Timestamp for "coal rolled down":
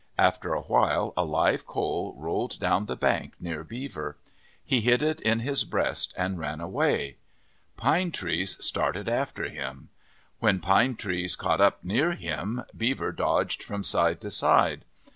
1.67-2.87